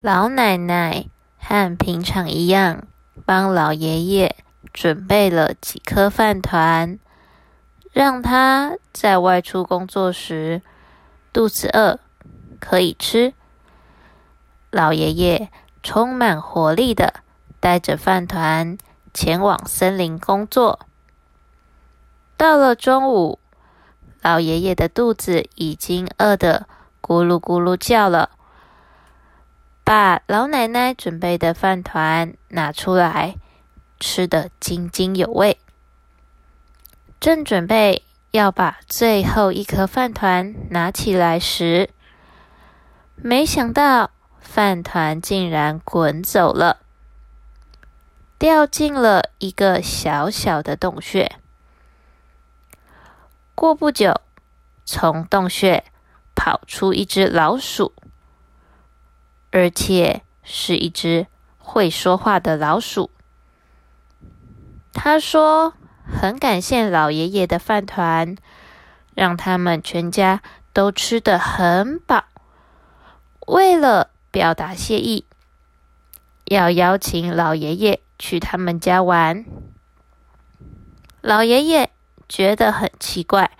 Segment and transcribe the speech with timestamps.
[0.00, 1.06] 老奶奶
[1.40, 2.86] 和平常一样，
[3.26, 4.36] 帮老爷爷
[4.72, 7.00] 准备了几颗饭团，
[7.90, 10.62] 让他在外出工作时
[11.32, 11.98] 肚子饿
[12.60, 13.34] 可以吃。
[14.70, 15.50] 老爷爷
[15.82, 17.14] 充满活力的
[17.58, 18.78] 带着饭团
[19.12, 20.78] 前往森林工作。
[22.36, 23.40] 到了中午，
[24.22, 26.68] 老爷爷的肚子已经饿得
[27.02, 28.30] 咕噜咕噜叫了。
[29.88, 33.36] 把老奶奶准备的饭团拿出来，
[33.98, 35.58] 吃得津津有味。
[37.18, 41.88] 正准备要把最后一颗饭团拿起来时，
[43.16, 46.80] 没想到饭团竟然滚走了，
[48.38, 51.32] 掉进了一个小小的洞穴。
[53.54, 54.20] 过不久，
[54.84, 55.82] 从洞穴
[56.34, 57.94] 跑出一只老鼠。
[59.58, 61.26] 而且是一只
[61.58, 63.10] 会说话的老鼠。
[64.92, 65.74] 他说
[66.06, 68.36] ：“很感谢老爷爷的饭团，
[69.16, 72.26] 让他们全家都吃得很饱。
[73.48, 75.24] 为了表达谢意，
[76.44, 79.44] 要邀请老爷爷去他们家玩。”
[81.20, 81.90] 老爷爷
[82.28, 83.50] 觉得很奇怪，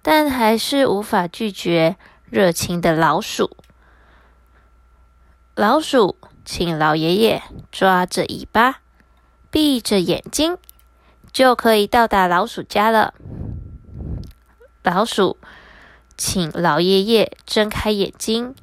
[0.00, 1.96] 但还是无法拒绝
[2.30, 3.56] 热情的老鼠。
[5.54, 8.80] 老鼠请老爷爷抓着尾巴，
[9.50, 10.56] 闭着眼睛，
[11.30, 13.12] 就可以到达老鼠家了。
[14.82, 15.36] 老鼠
[16.16, 18.54] 请老爷爷睁开眼睛，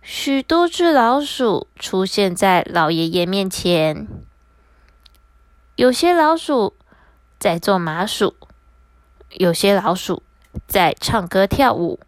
[0.00, 4.08] 许多只老鼠出现在老爷爷面前。
[5.76, 6.74] 有些老鼠
[7.38, 8.34] 在做麻薯，
[9.28, 10.22] 有些老鼠
[10.66, 12.00] 在唱歌跳舞。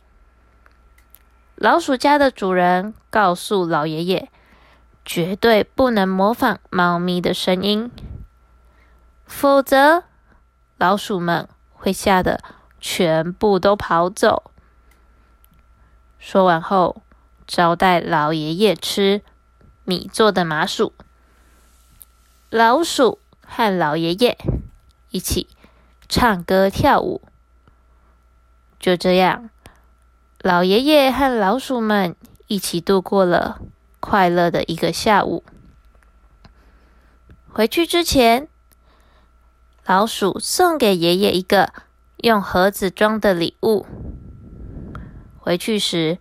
[1.56, 4.28] 老鼠家的主人告诉老爷爷，
[5.05, 7.91] 绝对不能模仿猫咪的声音，
[9.27, 10.05] 否则
[10.77, 12.42] 老鼠们会吓得
[12.80, 14.51] 全部都跑走。
[16.18, 17.02] 说完后，
[17.46, 19.23] 招待老爷爷吃
[19.85, 20.92] 米做的麻薯。
[22.51, 24.36] 老鼠和老爷爷
[25.11, 25.48] 一起
[26.08, 27.23] 唱歌跳舞，
[28.80, 29.51] 就这样。
[30.42, 32.17] 老爷爷和老鼠们
[32.48, 33.61] 一起度过了
[34.01, 35.45] 快乐的一个下午。
[37.48, 38.48] 回去之前，
[39.86, 41.73] 老鼠送给爷爷一个
[42.17, 43.86] 用盒子装的礼物。
[45.39, 46.19] 回去时，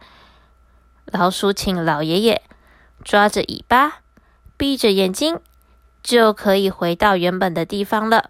[1.05, 2.43] 老鼠请老爷爷
[3.03, 4.01] 抓着尾巴，
[4.55, 5.39] 闭着眼睛，
[6.03, 8.29] 就可以回到原本的地方了。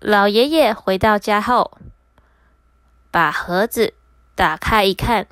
[0.00, 1.76] 老爷爷回到家后，
[3.10, 3.92] 把盒子。
[4.38, 5.26] 打开一看，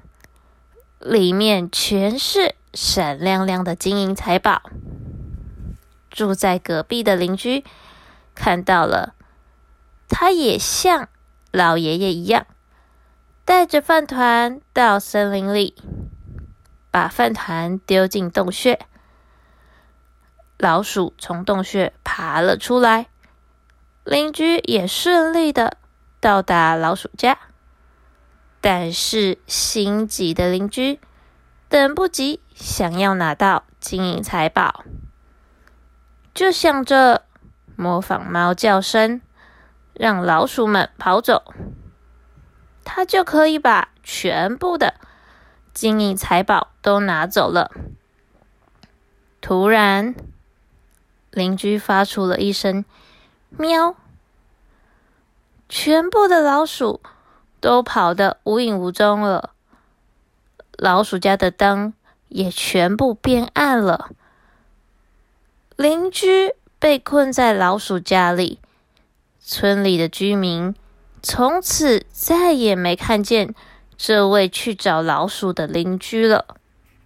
[0.99, 4.63] 里面全是闪亮亮的金银财宝。
[6.11, 7.65] 住在隔壁的邻居
[8.35, 9.15] 看到了，
[10.09, 11.09] 他也像
[11.53, 12.49] 老爷爷一样，
[13.45, 15.77] 带着饭团到森林里，
[16.91, 18.81] 把饭团丢进洞穴。
[20.59, 23.07] 老鼠从洞穴爬了出来，
[24.03, 25.77] 邻居也顺利的
[26.19, 27.39] 到达老鼠家。
[28.61, 30.99] 但是心急的邻居
[31.69, 34.85] 等不及，想要拿到金银财宝，
[36.35, 37.25] 就想着
[37.77, 39.21] 模仿猫叫声，
[39.93, 41.55] 让老鼠们跑走，
[42.85, 44.95] 他就可以把全部的
[45.73, 47.71] 金银财宝都拿走了。
[49.41, 50.15] 突然，
[51.31, 52.85] 邻居发出了一声
[53.57, 53.95] “喵”，
[55.69, 57.01] 全部的老鼠。
[57.61, 59.51] 都跑得无影无踪了，
[60.77, 61.95] 老鼠家的灯
[62.29, 64.11] 也全部变暗了。
[65.77, 68.61] 邻居被困在老鼠家里，
[69.41, 70.75] 村里的居民
[71.23, 73.55] 从此再也没看见
[73.97, 76.57] 这位去找老鼠的邻居了。